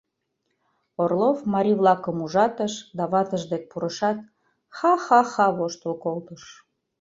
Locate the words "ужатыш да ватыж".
2.25-3.43